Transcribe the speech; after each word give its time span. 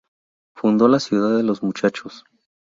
Fundó 0.55 0.87
la 0.87 0.99
Ciudad 0.99 1.37
de 1.37 1.43
los 1.43 1.61
Muchachos. 1.61 2.25